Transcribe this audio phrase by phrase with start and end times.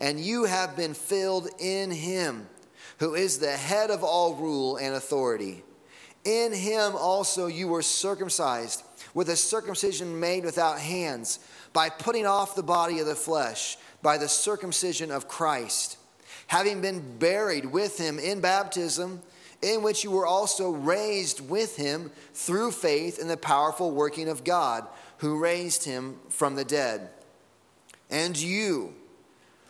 [0.00, 2.48] and you have been filled in him,
[2.98, 5.62] who is the head of all rule and authority.
[6.24, 8.82] In him also you were circumcised
[9.14, 11.38] with a circumcision made without hands,
[11.72, 15.98] by putting off the body of the flesh by the circumcision of Christ,
[16.46, 19.20] having been buried with him in baptism,
[19.62, 24.42] in which you were also raised with him through faith in the powerful working of
[24.42, 24.86] God,
[25.18, 27.10] who raised him from the dead.
[28.10, 28.94] And you,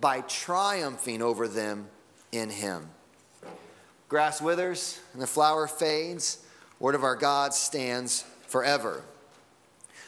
[0.00, 1.88] by triumphing over them
[2.32, 2.88] in him.
[4.08, 6.44] Grass withers and the flower fades,
[6.78, 9.02] word of our God stands forever.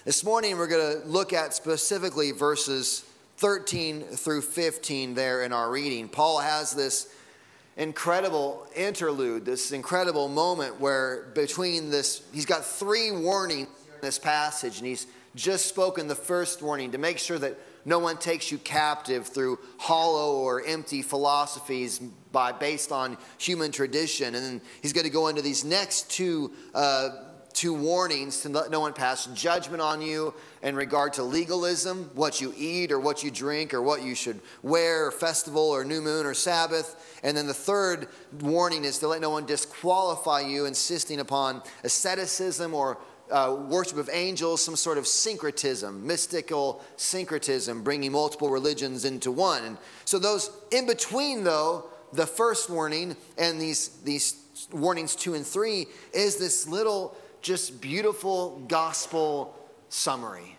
[0.04, 3.04] This morning we're going to look at specifically verses
[3.38, 6.08] 13 through 15 there in our reading.
[6.08, 7.12] Paul has this
[7.76, 14.78] incredible interlude, this incredible moment where between this, he's got three warnings in this passage,
[14.78, 18.58] and he's just spoken the first warning to make sure that no one takes you
[18.58, 21.98] captive through hollow or empty philosophies
[22.32, 24.34] by based on human tradition.
[24.34, 27.10] And then he's going to go into these next two uh,
[27.52, 32.40] two warnings to let no one pass judgment on you in regard to legalism, what
[32.40, 36.00] you eat or what you drink or what you should wear, or festival or new
[36.00, 37.18] moon or Sabbath.
[37.22, 38.08] And then the third
[38.40, 42.98] warning is to let no one disqualify you, insisting upon asceticism or
[43.30, 49.64] uh, worship of angels, some sort of syncretism, mystical syncretism, bringing multiple religions into one.
[49.64, 54.42] And so, those in between, though, the first warning and these, these
[54.72, 59.54] warnings two and three is this little just beautiful gospel
[59.88, 60.56] summary.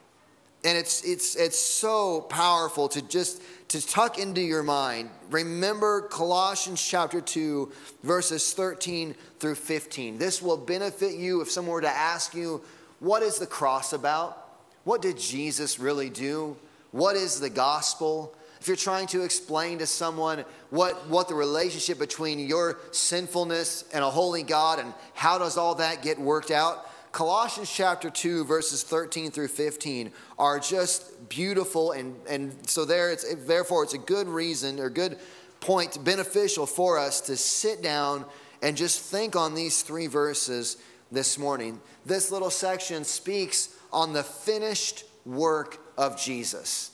[0.63, 5.09] And it's, it's, it's so powerful to just to tuck into your mind.
[5.29, 7.71] Remember Colossians chapter 2,
[8.03, 10.17] verses 13 through 15.
[10.17, 12.61] This will benefit you if someone were to ask you,
[12.99, 14.49] what is the cross about?
[14.83, 16.57] What did Jesus really do?
[16.91, 18.35] What is the gospel?
[18.59, 24.03] If you're trying to explain to someone what, what the relationship between your sinfulness and
[24.03, 28.83] a holy God and how does all that get worked out, Colossians chapter 2, verses
[28.83, 31.93] 13 through 15 are just beautiful.
[31.93, 35.17] And, and so there it's, therefore, it's a good reason or good
[35.59, 38.25] point, beneficial for us to sit down
[38.61, 40.77] and just think on these three verses
[41.11, 41.79] this morning.
[42.05, 46.91] This little section speaks on the finished work of Jesus.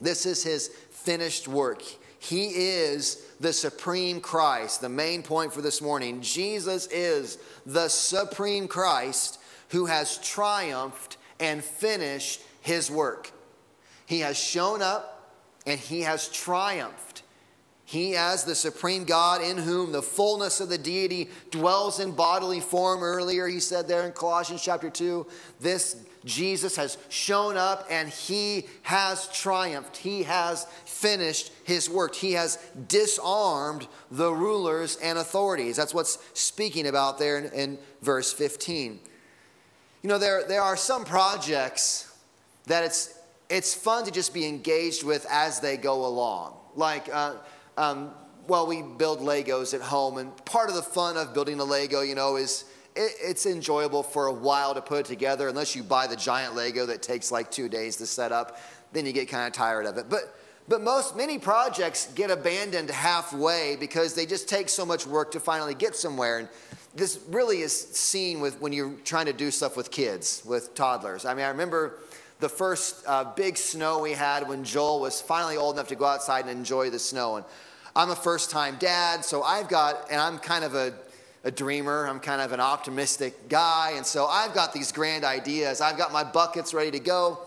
[0.00, 1.82] This is his finished work.
[2.18, 4.80] He is the supreme Christ.
[4.80, 9.40] The main point for this morning Jesus is the supreme Christ
[9.70, 13.32] who has triumphed and finished his work.
[14.06, 15.34] He has shown up
[15.66, 17.22] and he has triumphed.
[17.84, 22.60] He, as the supreme God in whom the fullness of the deity dwells in bodily
[22.60, 25.26] form, earlier he said there in Colossians chapter 2,
[25.58, 29.96] this Jesus has shown up and he has triumphed.
[29.96, 32.14] He has finished his work.
[32.14, 32.58] He has
[32.88, 35.76] disarmed the rulers and authorities.
[35.76, 39.00] That's what's speaking about there in, in verse 15.
[40.02, 42.12] You know, there, there are some projects
[42.66, 43.18] that it's,
[43.48, 46.54] it's fun to just be engaged with as they go along.
[46.76, 47.34] Like, uh,
[47.76, 48.12] um,
[48.46, 52.00] well, we build Legos at home, and part of the fun of building a Lego,
[52.00, 52.64] you know, is
[52.96, 56.54] it, it's enjoyable for a while to put it together, unless you buy the giant
[56.54, 58.58] Lego that takes like two days to set up.
[58.92, 60.08] Then you get kind of tired of it.
[60.08, 60.34] But
[60.68, 65.40] But most, many projects get abandoned halfway because they just take so much work to
[65.40, 66.38] finally get somewhere.
[66.38, 66.48] And
[66.94, 71.24] this really is seen with when you're trying to do stuff with kids, with toddlers.
[71.24, 71.98] I mean, I remember
[72.38, 76.04] the first uh, big snow we had when Joel was finally old enough to go
[76.04, 77.36] outside and enjoy the snow.
[77.36, 77.44] And
[77.96, 80.94] I'm a first time dad, so I've got, and I'm kind of a,
[81.42, 85.80] a dreamer, I'm kind of an optimistic guy, and so I've got these grand ideas.
[85.80, 87.38] I've got my buckets ready to go.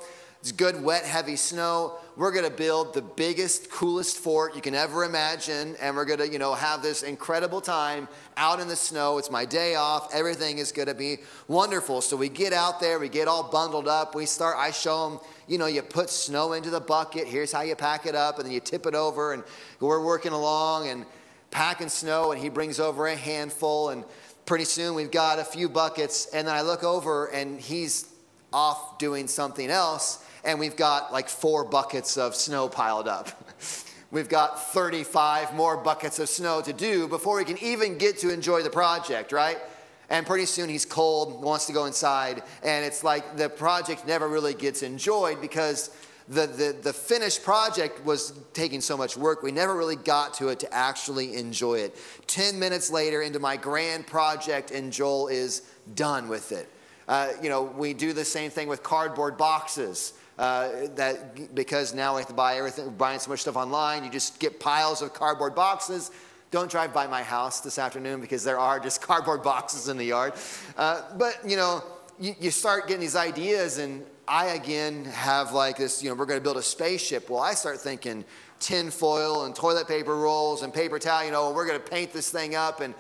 [0.42, 2.00] It's good, wet, heavy snow.
[2.18, 6.20] We're going to build the biggest, coolest fort you can ever imagine, and we're going
[6.20, 9.20] to, you know, have this incredible time out in the snow.
[9.20, 10.14] It's my day off.
[10.14, 12.02] Everything is going to be wonderful.
[12.02, 14.16] So we get out there, we get all bundled up.
[14.16, 14.58] We start.
[14.58, 17.26] I show them, you know, you put snow into the bucket.
[17.26, 19.44] Here's how you pack it up, and then you tip it over, and
[19.80, 21.06] we're working along and
[21.54, 24.04] packing snow, and he brings over a handful, and
[24.46, 28.10] pretty soon we've got a few buckets, and then I look over, and he's
[28.52, 33.30] off doing something else and we've got like four buckets of snow piled up.
[34.12, 38.32] we've got 35 more buckets of snow to do before we can even get to
[38.32, 39.58] enjoy the project, right?
[40.10, 44.28] And pretty soon he's cold, wants to go inside, and it's like the project never
[44.28, 45.90] really gets enjoyed because
[46.28, 50.50] the, the, the finished project was taking so much work, we never really got to
[50.50, 51.96] it to actually enjoy it.
[52.28, 55.64] 10 minutes later into my grand project, and Joel is
[55.96, 56.70] done with it.
[57.08, 60.14] Uh, you know, we do the same thing with cardboard boxes.
[60.40, 64.10] Uh, that because now we have to buy everything, buying so much stuff online, you
[64.10, 66.10] just get piles of cardboard boxes.
[66.50, 70.06] Don't drive by my house this afternoon because there are just cardboard boxes in the
[70.06, 70.34] yard.
[70.76, 71.84] Uh, but you know,
[72.20, 76.02] you, you start getting these ideas, and I again have like this.
[76.02, 77.30] You know, we're going to build a spaceship.
[77.30, 78.24] Well, I start thinking
[78.60, 81.26] tin foil and toilet paper rolls and paper towel.
[81.26, 82.94] You know, we're going to paint this thing up and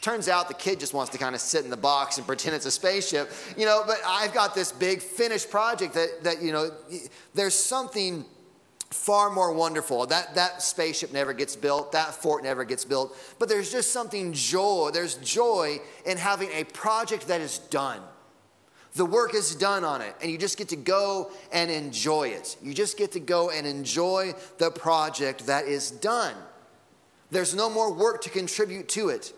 [0.00, 2.56] Turns out the kid just wants to kind of sit in the box and pretend
[2.56, 3.82] it's a spaceship, you know.
[3.86, 6.70] But I've got this big finished project that, that you know,
[7.34, 8.24] there's something
[8.88, 10.06] far more wonderful.
[10.06, 14.32] That, that spaceship never gets built, that fort never gets built, but there's just something
[14.32, 14.90] joy.
[14.90, 18.00] There's joy in having a project that is done.
[18.94, 22.56] The work is done on it, and you just get to go and enjoy it.
[22.60, 26.34] You just get to go and enjoy the project that is done.
[27.30, 29.32] There's no more work to contribute to it.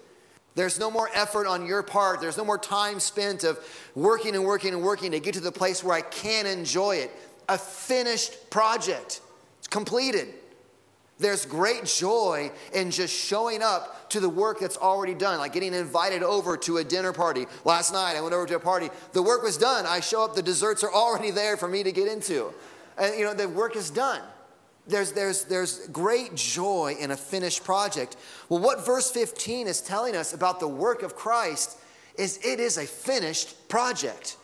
[0.54, 2.20] There's no more effort on your part.
[2.20, 3.58] There's no more time spent of
[3.94, 7.10] working and working and working to get to the place where I can enjoy it.
[7.48, 9.20] A finished project.
[9.58, 10.34] It's completed.
[11.22, 15.72] There's great joy in just showing up to the work that's already done, like getting
[15.72, 17.46] invited over to a dinner party.
[17.64, 18.90] Last night, I went over to a party.
[19.12, 19.86] The work was done.
[19.86, 22.52] I show up, the desserts are already there for me to get into.
[22.98, 24.20] And, you know, the work is done.
[24.86, 28.16] There's, there's, there's great joy in a finished project.
[28.48, 31.78] Well, what verse 15 is telling us about the work of Christ
[32.18, 34.36] is it is a finished project.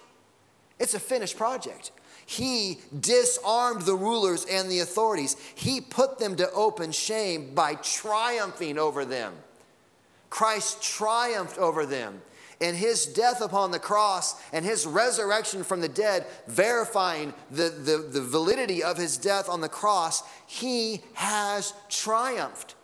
[0.79, 1.91] It's a finished project.
[2.29, 5.35] He disarmed the rulers and the authorities.
[5.55, 9.33] He put them to open shame by triumphing over them.
[10.29, 12.21] Christ triumphed over them
[12.61, 17.97] and his death upon the cross and his resurrection from the dead, verifying the, the,
[17.97, 22.75] the validity of his death on the cross, he has triumphed.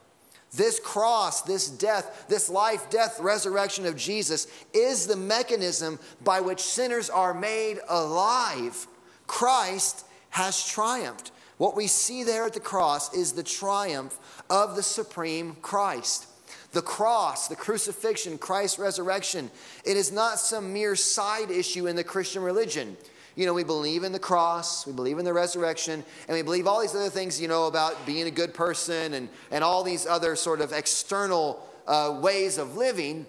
[0.55, 6.61] This cross, this death, this life, death, resurrection of Jesus is the mechanism by which
[6.61, 8.87] sinners are made alive.
[9.27, 11.31] Christ has triumphed.
[11.59, 14.19] What we see there at the cross is the triumph
[14.51, 16.27] of the supreme Christ.
[16.73, 19.51] The cross, the crucifixion, Christ's resurrection,
[19.85, 22.97] it is not some mere side issue in the Christian religion.
[23.37, 26.67] You know, we believe in the cross, we believe in the resurrection, and we believe
[26.67, 30.07] all these other things, you know, about being a good person and, and all these
[30.07, 33.27] other sort of external uh, ways of living.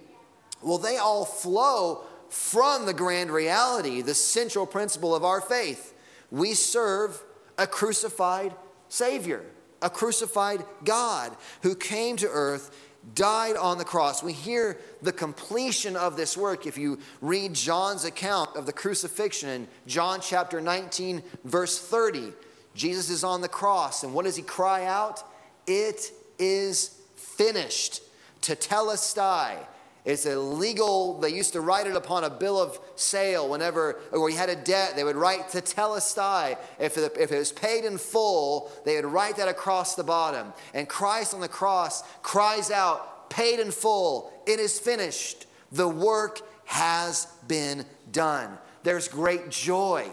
[0.62, 5.94] Well, they all flow from the grand reality, the central principle of our faith.
[6.30, 7.22] We serve
[7.58, 8.54] a crucified
[8.88, 9.44] Savior,
[9.82, 12.76] a crucified God who came to earth
[13.14, 14.22] died on the cross.
[14.22, 19.48] We hear the completion of this work if you read John's account of the crucifixion
[19.48, 22.32] in John chapter 19, verse 30.
[22.74, 25.22] Jesus is on the cross, and what does he cry out?
[25.66, 28.02] It is finished.
[28.42, 29.58] To tell us Tetelestai.
[30.06, 34.30] It's a legal, they used to write it upon a bill of sale whenever, or
[34.30, 36.56] you had a debt, they would write tetelestai.
[36.78, 40.52] If it, if it was paid in full, they would write that across the bottom.
[40.74, 45.46] And Christ on the cross cries out, paid in full, it is finished.
[45.72, 48.58] The work has been done.
[48.84, 50.08] There's great joy.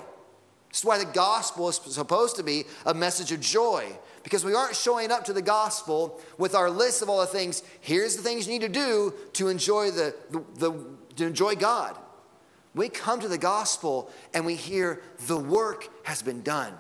[0.74, 4.56] This is why the gospel is supposed to be a message of joy because we
[4.56, 7.62] aren't showing up to the gospel with our list of all the things.
[7.80, 10.86] Here's the things you need to do to enjoy the, the, the
[11.18, 11.96] to enjoy God.
[12.74, 16.74] We come to the gospel and we hear the work has been done.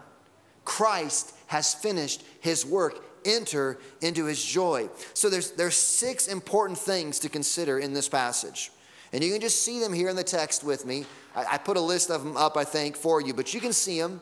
[0.65, 3.05] Christ has finished his work.
[3.25, 4.89] Enter into his joy.
[5.13, 8.71] So there's, there's six important things to consider in this passage.
[9.13, 11.05] And you can just see them here in the text with me.
[11.35, 13.73] I, I put a list of them up, I think, for you, but you can
[13.73, 14.21] see them.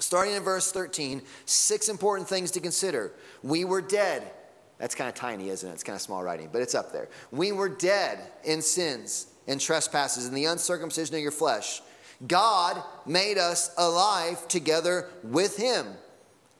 [0.00, 3.12] Starting in verse 13, six important things to consider.
[3.42, 4.30] We were dead.
[4.78, 5.72] That's kind of tiny, isn't it?
[5.72, 7.08] It's kind of small writing, but it's up there.
[7.32, 11.82] We were dead in sins and trespasses and the uncircumcision of your flesh.
[12.26, 15.86] God made us alive together with him,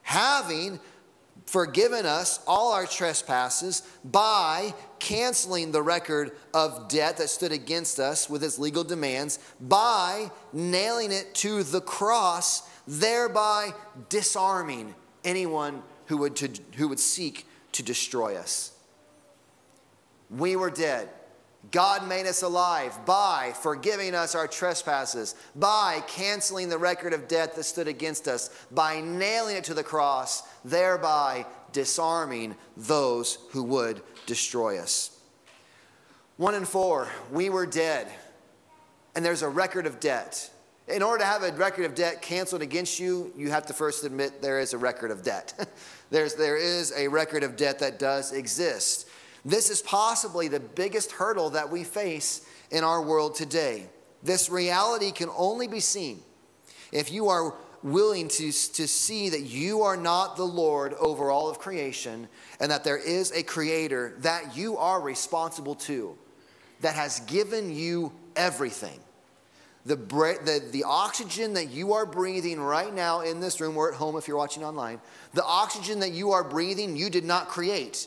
[0.02, 0.80] having
[1.49, 8.28] forgiven us all our trespasses by canceling the record of debt that stood against us
[8.28, 13.71] with its legal demands, by nailing it to the cross, thereby
[14.11, 18.73] disarming anyone who would, to, who would seek to destroy us.
[20.28, 21.09] We were dead.
[21.71, 27.57] God made us alive by forgiving us our trespasses, by canceling the record of debt
[27.57, 34.03] that stood against us, by nailing it to the cross, thereby disarming those who would
[34.27, 35.19] destroy us.
[36.37, 38.09] One and four, we were dead,
[39.15, 40.50] and there's a record of debt.
[40.87, 44.05] In order to have a record of debt canceled against you, you have to first
[44.05, 45.69] admit there is a record of debt.
[46.11, 49.07] There's, there is a record of debt that does exist.
[49.45, 53.91] This is possibly the biggest hurdle that we face in our world today.
[54.23, 56.23] This reality can only be seen
[56.93, 61.49] if you are willing to, to see that you are not the Lord over all
[61.49, 62.28] of creation
[62.61, 66.16] and that there is a creator that you are responsible to,
[66.80, 69.00] that has given you everything.
[69.87, 73.97] The, the, the oxygen that you are breathing right now in this room or at
[73.97, 75.00] home if you're watching online,
[75.32, 78.06] the oxygen that you are breathing, you did not create.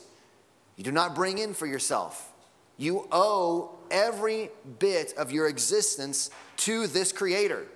[0.75, 2.31] You do not bring in for yourself.
[2.77, 4.49] You owe every
[4.79, 7.67] bit of your existence to this Creator.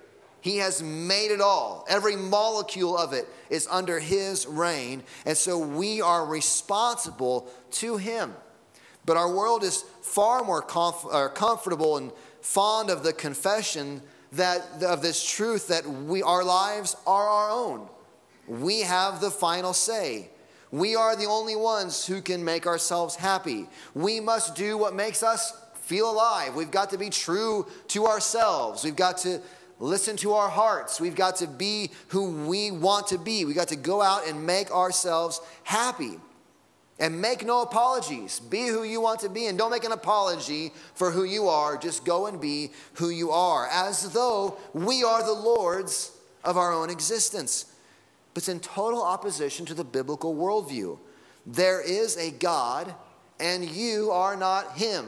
[0.46, 1.84] He has made it all.
[1.88, 5.02] Every molecule of it is under His reign.
[5.24, 8.32] And so we are responsible to Him.
[9.04, 12.12] But our world is far more comf- uh, comfortable and
[12.42, 14.00] fond of the confession
[14.34, 17.88] that, of this truth that we, our lives are our own.
[18.46, 20.30] We have the final say.
[20.70, 23.66] We are the only ones who can make ourselves happy.
[23.94, 26.54] We must do what makes us feel alive.
[26.54, 28.84] We've got to be true to ourselves.
[28.84, 29.40] We've got to
[29.78, 31.00] listen to our hearts.
[31.00, 33.44] We've got to be who we want to be.
[33.44, 36.18] We've got to go out and make ourselves happy.
[36.98, 38.40] And make no apologies.
[38.40, 41.76] Be who you want to be and don't make an apology for who you are.
[41.76, 46.72] Just go and be who you are, as though we are the Lords of our
[46.72, 47.66] own existence
[48.36, 50.98] but it's in total opposition to the biblical worldview.
[51.46, 52.94] There is a God,
[53.40, 55.06] and you are not Him.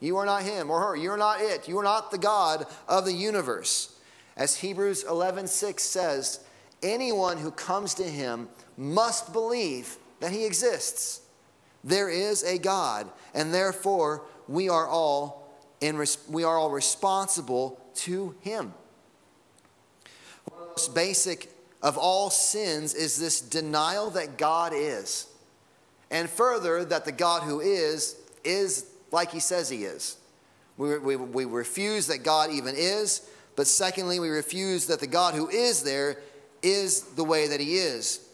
[0.00, 0.96] You are not Him or her.
[0.96, 1.68] You're not it.
[1.68, 3.94] You are not the God of the universe.
[4.36, 6.40] As Hebrews 11 6 says,
[6.82, 11.20] anyone who comes to Him must believe that He exists.
[11.84, 18.34] There is a God, and therefore we are all, in, we are all responsible to
[18.40, 18.72] Him.
[20.46, 21.50] The most basic
[21.82, 25.26] of all sins is this denial that God is.
[26.10, 30.16] And further, that the God who is, is like he says he is.
[30.76, 35.34] We, we, we refuse that God even is, but secondly, we refuse that the God
[35.34, 36.18] who is there
[36.62, 38.26] is the way that he is.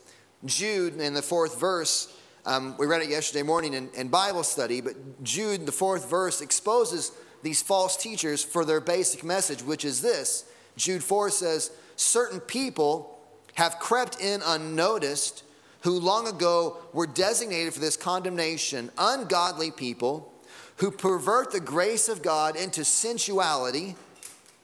[0.44, 2.12] Jude, in the fourth verse,
[2.44, 6.40] um, we read it yesterday morning in, in Bible study, but Jude, the fourth verse,
[6.40, 7.10] exposes
[7.42, 10.44] these false teachers for their basic message, which is this
[10.76, 13.18] Jude 4 says, Certain people
[13.54, 15.42] have crept in unnoticed,
[15.80, 20.32] who long ago were designated for this condemnation, ungodly people
[20.76, 23.96] who pervert the grace of God into sensuality,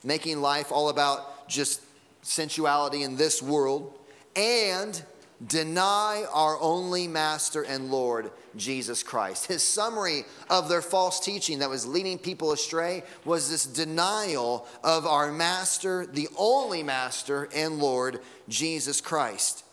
[0.04, 1.81] making life all about just
[2.23, 3.99] sensuality in this world,
[4.37, 5.02] and
[5.47, 9.47] deny our only master and Lord, Jesus Christ.
[9.47, 15.07] His summary of their false teaching that was leading people astray was this denial of
[15.07, 19.64] our master, the only master and Lord, Jesus Christ.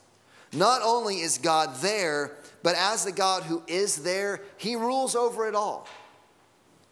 [0.53, 5.47] Not only is God there, but as the God who is there, he rules over
[5.47, 5.87] it all.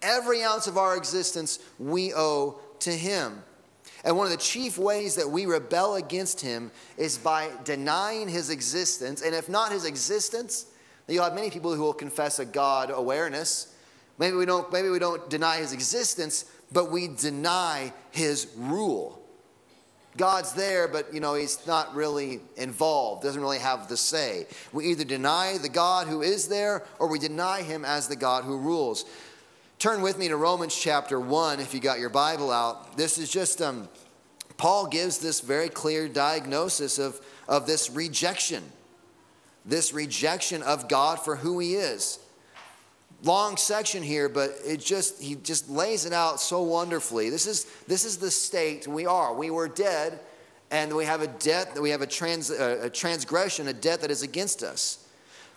[0.07, 3.43] Every ounce of our existence we owe to him.
[4.05, 8.49] And one of the chief ways that we rebel against him is by denying his
[8.49, 9.21] existence.
[9.21, 10.65] And if not his existence,
[11.09, 13.75] you'll have many people who will confess a God awareness.
[14.17, 19.21] Maybe we don't, maybe we don't deny his existence, but we deny his rule.
[20.15, 24.47] God's there, but you know, he's not really involved, doesn't really have the say.
[24.73, 28.43] We either deny the God who is there or we deny him as the God
[28.43, 29.05] who rules.
[29.79, 32.97] Turn with me to Romans chapter 1 if you got your Bible out.
[32.97, 33.87] This is just um,
[34.57, 38.63] Paul gives this very clear diagnosis of, of this rejection,
[39.67, 42.17] this rejection of God for who he is.
[43.21, 47.29] Long section here, but it just he just lays it out so wonderfully.
[47.29, 49.31] This is this is the state we are.
[49.35, 50.19] We were dead,
[50.71, 54.09] and we have a debt, that we have a, trans, a transgression, a debt that
[54.09, 55.07] is against us.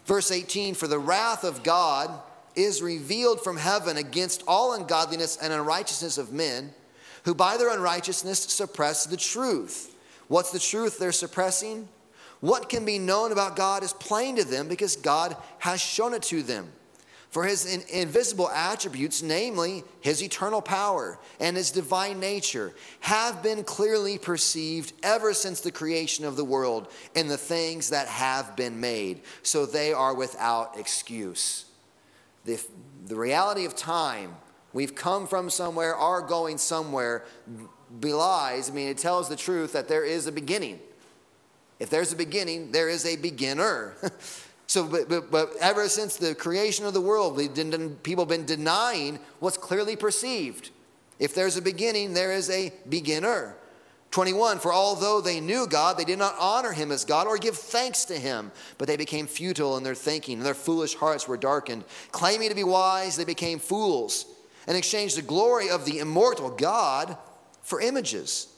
[0.05, 2.21] Verse 18 For the wrath of God
[2.57, 6.73] is revealed from heaven against all ungodliness and unrighteousness of men
[7.25, 9.95] who by their unrighteousness suppress the truth.
[10.29, 11.89] What's the truth they're suppressing?
[12.41, 16.23] What can be known about God is plain to them because God has shown it
[16.25, 16.71] to them.
[17.31, 23.63] For his in, invisible attributes, namely his eternal power and his divine nature, have been
[23.63, 28.81] clearly perceived ever since the creation of the world in the things that have been
[28.81, 29.21] made.
[29.45, 31.67] So they are without excuse.
[32.45, 32.63] The,
[33.07, 34.37] the reality of time,
[34.73, 37.25] we've come from somewhere, are going somewhere,
[37.99, 40.79] belies, I mean, it tells the truth that there is a beginning.
[41.79, 43.95] If there's a beginning, there is a beginner.
[44.67, 47.39] so, but, but, but, ever since the creation of the world,
[48.03, 50.71] people have been denying what's clearly perceived.
[51.19, 53.57] If there's a beginning, there is a beginner.
[54.11, 57.57] 21 For although they knew God, they did not honor him as God or give
[57.57, 61.37] thanks to him, but they became futile in their thinking, and their foolish hearts were
[61.37, 61.85] darkened.
[62.11, 64.27] Claiming to be wise, they became fools
[64.67, 67.17] and exchanged the glory of the immortal God
[67.63, 68.49] for images,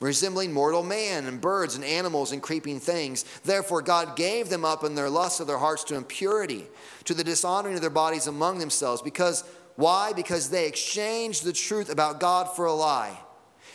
[0.00, 3.24] resembling mortal man and birds and animals and creeping things.
[3.44, 6.64] Therefore, God gave them up in their lust of their hearts to impurity,
[7.04, 9.02] to the dishonoring of their bodies among themselves.
[9.02, 9.44] Because,
[9.76, 10.14] why?
[10.14, 13.18] Because they exchanged the truth about God for a lie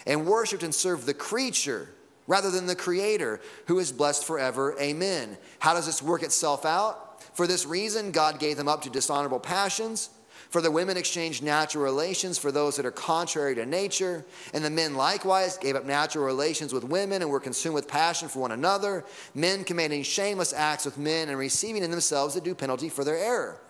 [0.09, 1.87] and worshiped and served the creature
[2.25, 4.75] rather than the creator who is blessed forever.
[4.81, 5.37] Amen.
[5.59, 7.23] How does this work itself out?
[7.35, 10.09] For this reason, God gave them up to dishonorable passions.
[10.49, 14.25] For the women exchanged natural relations for those that are contrary to nature.
[14.51, 18.29] And the men likewise gave up natural relations with women and were consumed with passion
[18.29, 19.05] for one another.
[19.35, 23.17] Men committing shameless acts with men and receiving in themselves a due penalty for their
[23.17, 23.61] error.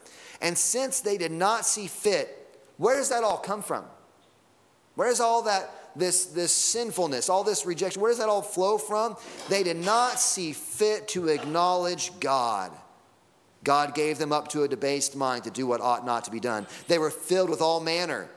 [0.41, 3.83] And since they did not see fit, where does that all come from?
[4.95, 8.77] Where does all that this, this sinfulness, all this rejection, where does that all flow
[8.77, 9.15] from?
[9.49, 12.71] They did not see fit to acknowledge God.
[13.63, 16.39] God gave them up to a debased mind to do what ought not to be
[16.39, 16.65] done.
[16.87, 18.29] They were filled with all manner.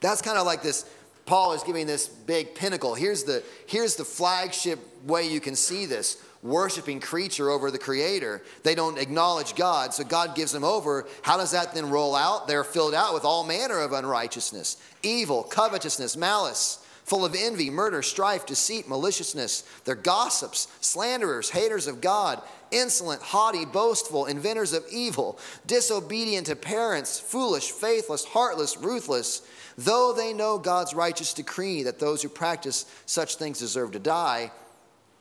[0.00, 0.88] That's kind of like this.
[1.24, 2.94] Paul is giving this big pinnacle.
[2.94, 8.42] Here's the, here's the flagship way you can see this worshiping creature over the creator.
[8.62, 11.06] They don't acknowledge God, so God gives them over.
[11.22, 12.46] How does that then roll out?
[12.46, 18.02] They're filled out with all manner of unrighteousness, evil, covetousness, malice, full of envy, murder,
[18.02, 19.62] strife, deceit, maliciousness.
[19.84, 27.20] They're gossips, slanderers, haters of God, insolent, haughty, boastful, inventors of evil, disobedient to parents,
[27.20, 29.42] foolish, faithless, heartless, ruthless.
[29.78, 34.50] Though they know God's righteous decree that those who practice such things deserve to die,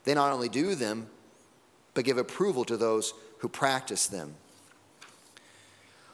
[0.06, 1.08] they not only do them,
[1.96, 4.36] but give approval to those who practice them.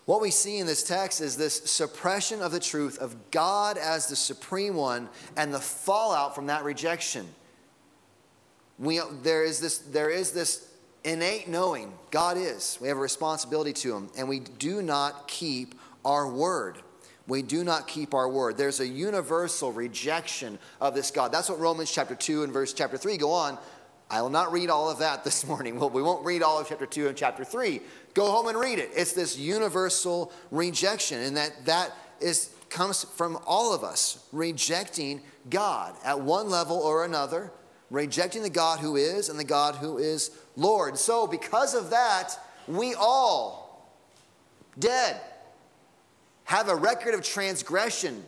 [0.05, 4.07] What we see in this text is this suppression of the truth of God as
[4.07, 7.27] the supreme one and the fallout from that rejection.
[8.79, 10.67] We, there, is this, there is this
[11.03, 12.77] innate knowing God is.
[12.81, 16.77] We have a responsibility to Him, and we do not keep our word.
[17.27, 18.57] We do not keep our word.
[18.57, 21.31] There's a universal rejection of this God.
[21.31, 23.57] That's what Romans chapter 2 and verse chapter 3 go on.
[24.11, 25.79] I will not read all of that this morning.
[25.79, 27.81] Well, we won't read all of chapter 2 and chapter 3.
[28.13, 28.91] Go home and read it.
[28.93, 35.93] It's this universal rejection, and that that is comes from all of us rejecting God
[36.05, 37.51] at one level or another,
[37.89, 40.97] rejecting the God who is and the God who is Lord.
[40.97, 43.91] So, because of that, we all
[44.79, 45.19] dead
[46.45, 48.23] have a record of transgression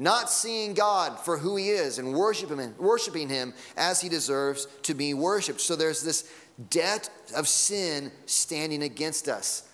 [0.00, 4.66] not seeing God for who He is and worshiping him, worshiping Him as He deserves
[4.82, 5.60] to be worshiped.
[5.60, 6.28] So there's this
[6.70, 9.68] debt of sin standing against us.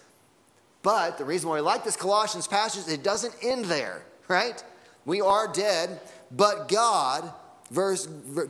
[0.82, 4.62] But the reason why we like this Colossians passage, it doesn't end there, right?
[5.04, 6.00] We are dead,
[6.32, 7.32] but God,
[7.70, 8.06] verse,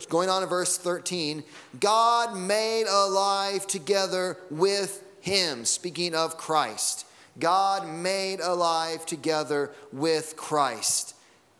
[0.09, 1.43] going on in verse 13,
[1.79, 7.05] God made alive together with Him, speaking of Christ.
[7.37, 11.13] God made alive together with Christ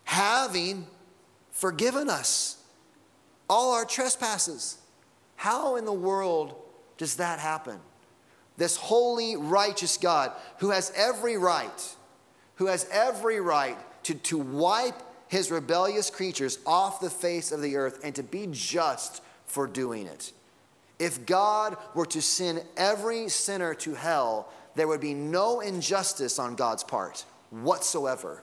[0.08, 0.88] having
[1.52, 2.64] forgiven us
[3.50, 4.78] all our trespasses.
[5.36, 6.56] How in the world
[6.98, 7.78] does that happen?
[8.56, 11.96] This holy, righteous God who has every right,
[12.56, 14.96] who has every right to, to wipe
[15.28, 20.08] his rebellious creatures off the face of the earth and to be just for doing
[20.08, 20.32] it.
[21.00, 26.56] If God were to send every sinner to hell, there would be no injustice on
[26.56, 28.42] God's part whatsoever.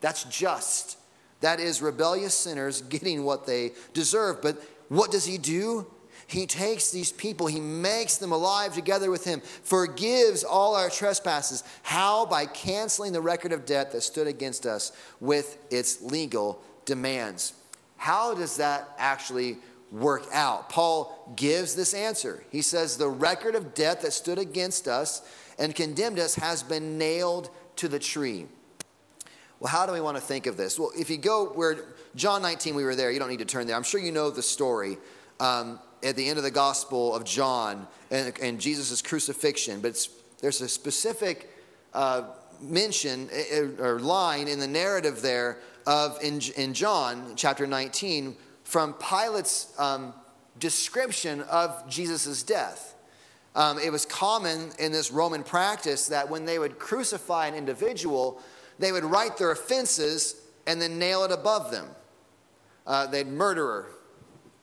[0.00, 0.98] That's just.
[1.40, 4.42] That is, rebellious sinners getting what they deserve.
[4.42, 5.86] But what does he do?
[6.26, 11.64] He takes these people, he makes them alive together with him, forgives all our trespasses.
[11.82, 12.24] How?
[12.24, 17.54] By canceling the record of debt that stood against us with its legal demands.
[17.96, 19.58] How does that actually
[19.90, 20.68] work out?
[20.68, 22.44] Paul gives this answer.
[22.50, 25.22] He says, The record of debt that stood against us
[25.58, 28.46] and condemned us has been nailed to the tree.
[29.60, 30.78] Well, how do we want to think of this?
[30.78, 31.76] Well, if you go where
[32.16, 33.76] John 19, we were there, you don't need to turn there.
[33.76, 34.96] I'm sure you know the story
[35.38, 40.08] um, at the end of the Gospel of John and, and Jesus' crucifixion, but
[40.40, 41.50] there's a specific
[41.92, 42.22] uh,
[42.62, 48.36] mention eh, eh, or line in the narrative there of in, in John chapter 19
[48.64, 50.14] from Pilate's um,
[50.58, 52.94] description of Jesus' death.
[53.54, 58.40] Um, it was common in this Roman practice that when they would crucify an individual,
[58.80, 61.86] they would write their offenses and then nail it above them.
[62.86, 63.86] Uh, they'd murderer.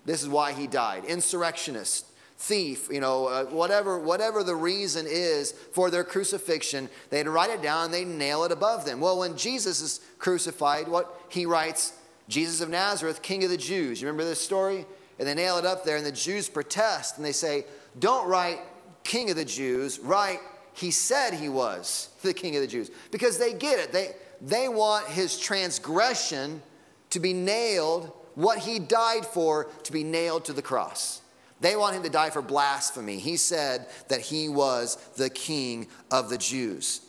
[0.05, 1.05] This is why he died.
[1.05, 2.05] Insurrectionist,
[2.37, 7.61] thief, you know, uh, whatever, whatever the reason is for their crucifixion, they'd write it
[7.61, 8.99] down and they'd nail it above them.
[8.99, 11.93] Well, when Jesus is crucified, what he writes,
[12.27, 14.01] Jesus of Nazareth, King of the Jews.
[14.01, 14.85] You remember this story?
[15.19, 17.65] And they nail it up there, and the Jews protest and they say,
[17.99, 18.59] Don't write
[19.03, 20.39] King of the Jews, write
[20.77, 22.91] he said he was the king of the Jews.
[23.09, 23.91] Because they get it.
[23.91, 24.11] They,
[24.41, 26.61] they want his transgression
[27.09, 31.21] to be nailed, what he died for to be nailed to the cross.
[31.61, 33.17] They want him to die for blasphemy.
[33.17, 37.01] He said that he was the king of the Jews.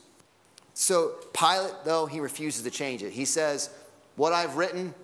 [0.72, 3.12] So Pilate, though, he refuses to change it.
[3.12, 3.68] He says,
[4.16, 4.94] What I've written,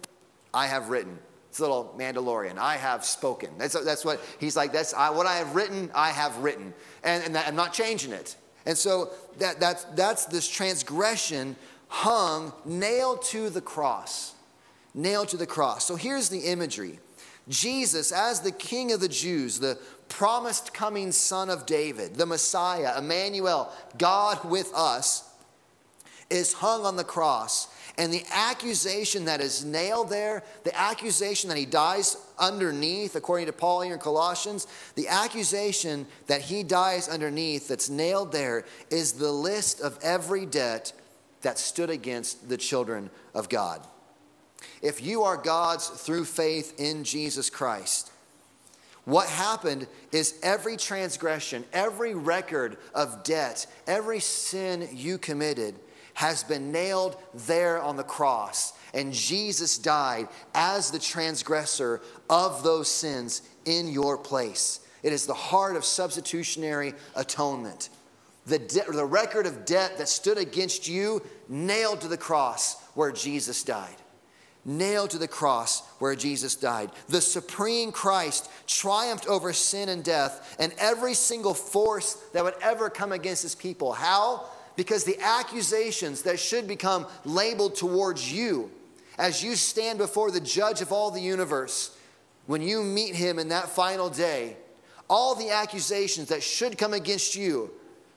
[0.54, 1.18] I have written.
[1.50, 2.56] It's a little Mandalorian.
[2.56, 3.50] I have spoken.
[3.58, 4.72] That's, that's what he's like.
[4.72, 6.72] That's I, what I have written, I have written.
[7.02, 8.36] And, and that, I'm not changing it.
[8.66, 11.56] And so that, that's, that's this transgression
[11.88, 14.34] hung, nailed to the cross.
[14.94, 15.84] Nailed to the cross.
[15.84, 16.98] So here's the imagery
[17.48, 22.98] Jesus, as the King of the Jews, the promised coming Son of David, the Messiah,
[22.98, 25.28] Emmanuel, God with us,
[26.30, 31.58] is hung on the cross and the accusation that is nailed there, the accusation that
[31.58, 37.68] he dies underneath, according to Paul here in Colossians, the accusation that he dies underneath
[37.68, 40.92] that's nailed there is the list of every debt
[41.42, 43.86] that stood against the children of God.
[44.82, 48.10] If you are God's through faith in Jesus Christ,
[49.04, 55.74] what happened is every transgression, every record of debt, every sin you committed
[56.14, 58.72] has been nailed there on the cross.
[58.92, 62.00] And Jesus died as the transgressor
[62.30, 64.80] of those sins in your place.
[65.02, 67.90] It is the heart of substitutionary atonement.
[68.46, 73.12] The, de- the record of debt that stood against you, nailed to the cross where
[73.12, 73.96] Jesus died
[74.64, 76.90] nailed to the cross where Jesus died.
[77.08, 82.88] The supreme Christ triumphed over sin and death and every single force that would ever
[82.88, 83.92] come against his people.
[83.92, 84.46] How?
[84.76, 88.70] Because the accusations that should become labeled towards you
[89.18, 91.96] as you stand before the judge of all the universe,
[92.46, 94.56] when you meet him in that final day,
[95.08, 97.70] all the accusations that should come against you,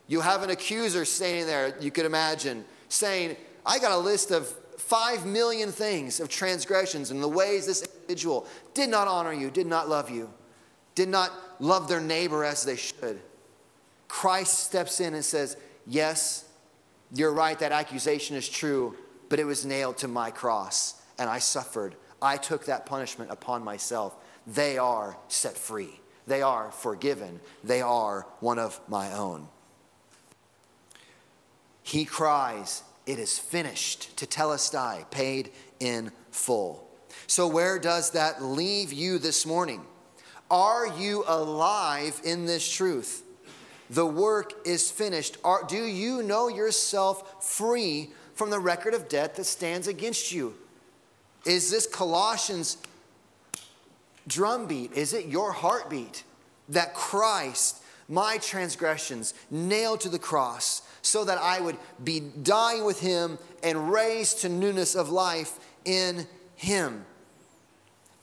[0.08, 4.48] you have an accuser standing there, you could imagine, saying, I got a list of
[4.78, 9.68] five million things of transgressions and the ways this individual did not honor you, did
[9.68, 10.30] not love you,
[10.96, 13.20] did not love their neighbor as they should.
[14.08, 16.47] Christ steps in and says, Yes,
[17.14, 18.96] you're right, that accusation is true,
[19.30, 21.96] but it was nailed to my cross, and I suffered.
[22.22, 24.16] I took that punishment upon myself.
[24.46, 26.00] They are set free.
[26.26, 27.40] They are forgiven.
[27.64, 29.48] They are one of my own.
[31.84, 36.86] He cries, It is finished, tetelestai, paid in full.
[37.28, 39.82] So, where does that leave you this morning?
[40.52, 43.24] Are you alive in this truth?
[43.90, 45.38] The work is finished.
[45.44, 50.56] Are, do you know yourself free from the record of debt that stands against you?
[51.46, 52.78] Is this Colossians
[54.28, 54.94] drumbeat?
[54.94, 56.24] Is it your heartbeat
[56.70, 63.00] that Christ, my transgressions, nailed to the cross so that I would be dying with
[63.00, 67.06] him and raised to newness of life in him?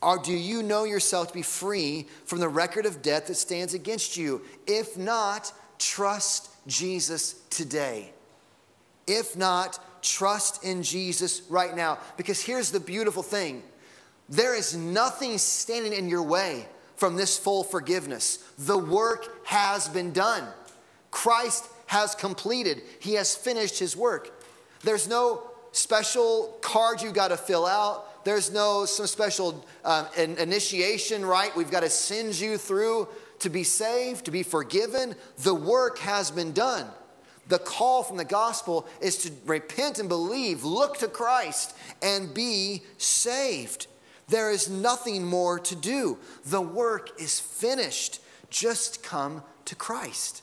[0.01, 3.73] Or do you know yourself to be free from the record of debt that stands
[3.73, 4.41] against you?
[4.67, 8.11] If not, trust Jesus today.
[9.07, 11.99] If not, trust in Jesus right now.
[12.17, 13.63] Because here's the beautiful thing
[14.29, 18.39] there is nothing standing in your way from this full forgiveness.
[18.57, 20.47] The work has been done.
[21.11, 24.43] Christ has completed, He has finished His work.
[24.83, 31.23] There's no special card you got to fill out there's no some special um, initiation,
[31.23, 31.55] right?
[31.55, 33.07] We've got to send you through
[33.39, 35.15] to be saved, to be forgiven.
[35.43, 36.87] The work has been done.
[37.47, 42.81] The call from the gospel is to repent and believe, look to Christ, and be
[42.97, 43.85] saved.
[44.27, 46.17] There is nothing more to do.
[46.45, 48.19] The work is finished.
[48.49, 50.41] Just come to Christ.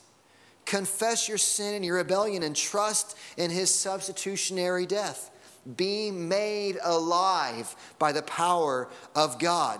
[0.65, 5.29] Confess your sin and your rebellion and trust in his substitutionary death.
[5.75, 9.79] Be made alive by the power of God.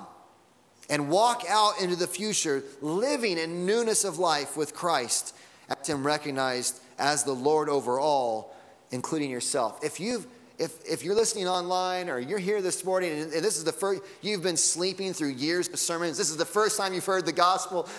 [0.89, 5.35] And walk out into the future living in newness of life with Christ
[5.69, 8.55] as him recognized as the Lord over all,
[8.91, 9.83] including yourself.
[9.83, 10.27] If you've
[10.59, 14.03] if, if you're listening online or you're here this morning and this is the first,
[14.21, 17.31] you've been sleeping through years of sermons, this is the first time you've heard the
[17.31, 17.89] gospel,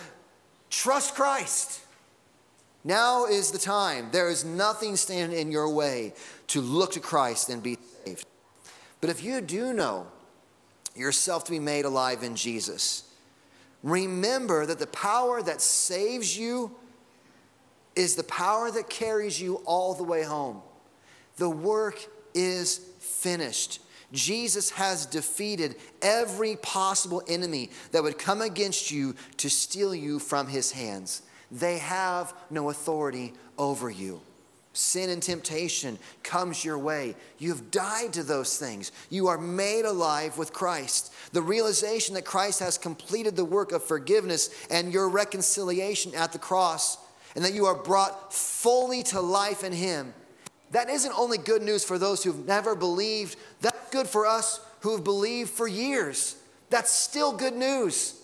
[0.70, 1.80] trust Christ.
[2.84, 4.10] Now is the time.
[4.12, 6.12] There is nothing standing in your way
[6.48, 8.26] to look to Christ and be saved.
[9.00, 10.06] But if you do know
[10.94, 13.04] yourself to be made alive in Jesus,
[13.82, 16.74] remember that the power that saves you
[17.96, 20.60] is the power that carries you all the way home.
[21.36, 23.80] The work is finished.
[24.12, 30.46] Jesus has defeated every possible enemy that would come against you to steal you from
[30.46, 31.22] his hands.
[31.50, 34.20] They have no authority over you.
[34.74, 37.14] Sin and temptation comes your way.
[37.38, 38.90] You've died to those things.
[39.08, 41.12] You are made alive with Christ.
[41.32, 46.40] The realization that Christ has completed the work of forgiveness and your reconciliation at the
[46.40, 46.98] cross,
[47.36, 50.12] and that you are brought fully to life in Him.
[50.72, 55.04] That isn't only good news for those who've never believed, that's good for us who've
[55.04, 56.34] believed for years.
[56.68, 58.20] That's still good news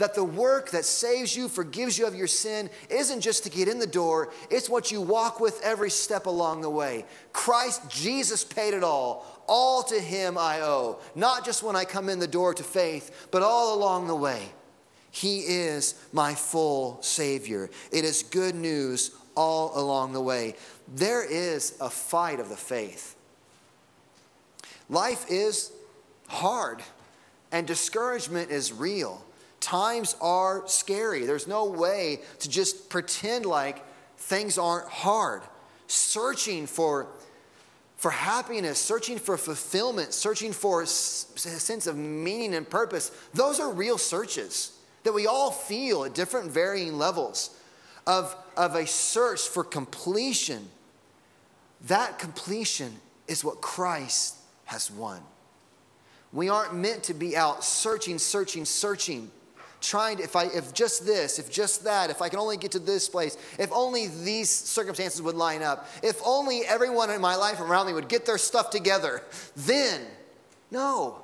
[0.00, 3.68] that the work that saves you, forgives you of your sin, isn't just to get
[3.68, 7.04] in the door, it's what you walk with every step along the way.
[7.34, 9.26] Christ Jesus paid it all.
[9.46, 10.98] All to Him I owe.
[11.14, 14.40] Not just when I come in the door to faith, but all along the way.
[15.10, 17.68] He is my full Savior.
[17.92, 20.54] It is good news all along the way.
[20.94, 23.16] There is a fight of the faith.
[24.88, 25.72] Life is
[26.28, 26.82] hard,
[27.52, 29.22] and discouragement is real
[29.60, 31.26] times are scary.
[31.26, 33.84] There's no way to just pretend like
[34.16, 35.42] things aren't hard.
[35.86, 37.08] Searching for,
[37.96, 43.70] for happiness, searching for fulfillment, searching for a sense of meaning and purpose, those are
[43.70, 47.56] real searches that we all feel at different varying levels
[48.06, 50.68] of, of a search for completion.
[51.86, 52.92] That completion
[53.26, 55.20] is what Christ has won.
[56.32, 59.30] We aren't meant to be out searching, searching, searching
[59.80, 62.72] trying to, if I, if just this, if just that, if I can only get
[62.72, 67.36] to this place, if only these circumstances would line up, if only everyone in my
[67.36, 69.22] life around me would get their stuff together,
[69.56, 70.02] then,
[70.70, 71.22] no.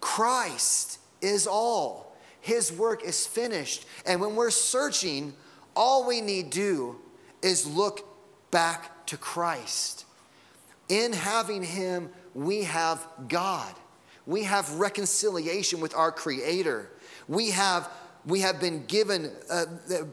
[0.00, 2.16] Christ is all.
[2.40, 3.86] His work is finished.
[4.06, 5.34] And when we're searching,
[5.74, 6.96] all we need do
[7.42, 8.06] is look
[8.50, 10.04] back to Christ.
[10.88, 13.74] In having Him, we have God.
[14.26, 16.90] We have reconciliation with our Creator.
[17.28, 17.88] We have,
[18.24, 19.64] we have been given uh,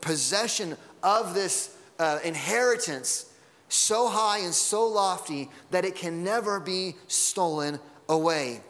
[0.01, 3.29] possession of this uh, inheritance
[3.69, 8.61] so high and so lofty that it can never be stolen away.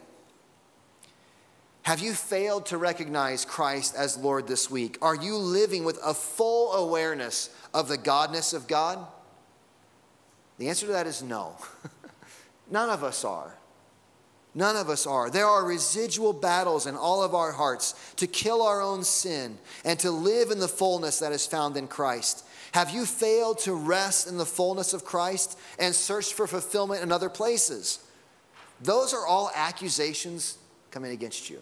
[1.82, 4.96] Have you failed to recognize Christ as Lord this week?
[5.02, 9.06] Are you living with a full awareness of the godness of God?
[10.56, 11.56] The answer to that is no.
[12.70, 13.54] None of us are.
[14.54, 15.30] None of us are.
[15.30, 19.98] There are residual battles in all of our hearts to kill our own sin and
[19.98, 22.46] to live in the fullness that is found in Christ.
[22.72, 27.10] Have you failed to rest in the fullness of Christ and search for fulfillment in
[27.10, 27.98] other places?
[28.80, 30.58] Those are all accusations
[30.92, 31.60] coming against you.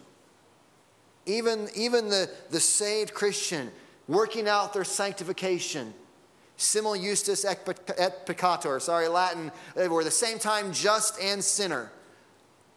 [1.25, 3.71] Even, even the, the saved Christian
[4.07, 5.93] working out their sanctification,
[6.57, 11.91] simul justus et peccator, sorry, Latin, we're the same time just and sinner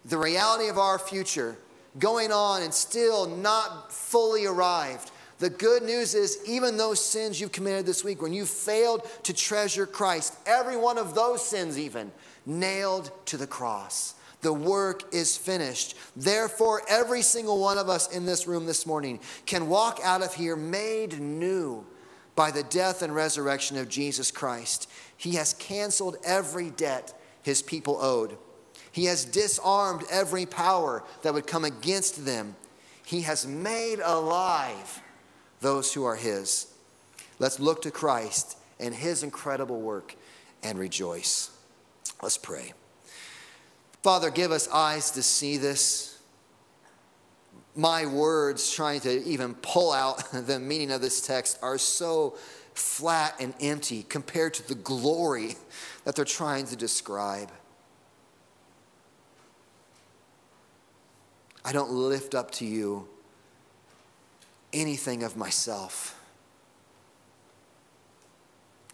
[0.06, 1.58] the reality of our future
[1.98, 5.10] going on and still not fully arrived.
[5.38, 9.34] The good news is, even those sins you've committed this week, when you failed to
[9.34, 12.10] treasure Christ, every one of those sins, even,
[12.46, 14.14] nailed to the cross.
[14.40, 15.96] The work is finished.
[16.14, 20.34] Therefore, every single one of us in this room this morning can walk out of
[20.34, 21.84] here made new
[22.34, 24.88] by the death and resurrection of Jesus Christ.
[25.16, 28.38] He has canceled every debt his people owed.
[28.96, 32.56] He has disarmed every power that would come against them.
[33.04, 35.02] He has made alive
[35.60, 36.68] those who are His.
[37.38, 40.16] Let's look to Christ and His incredible work
[40.62, 41.50] and rejoice.
[42.22, 42.72] Let's pray.
[44.02, 46.18] Father, give us eyes to see this.
[47.74, 52.38] My words, trying to even pull out the meaning of this text, are so
[52.72, 55.56] flat and empty compared to the glory
[56.04, 57.50] that they're trying to describe.
[61.66, 63.08] I don't lift up to you
[64.72, 66.16] anything of myself.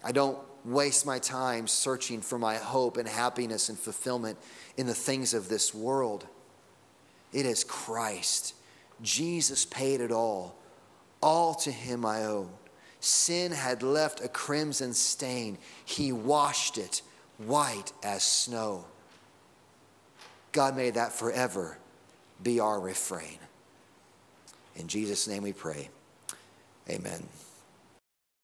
[0.02, 4.38] I don't waste my time searching for my hope and happiness and fulfillment
[4.78, 6.26] in the things of this world.
[7.34, 8.54] It is Christ.
[9.02, 10.56] Jesus paid it all.
[11.22, 12.48] All to him I owe.
[13.00, 15.58] Sin had left a crimson stain.
[15.84, 17.02] He washed it
[17.36, 18.86] white as snow.
[20.52, 21.76] God made that forever
[22.42, 23.38] be our refrain.
[24.76, 25.88] In Jesus' name we pray.
[26.88, 27.22] Amen.